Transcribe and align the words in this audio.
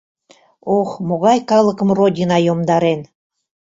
Ох, 0.77 0.89
могай 1.07 1.39
калыкым 1.49 1.89
Родина 1.97 2.37
йомдарен! 2.45 3.01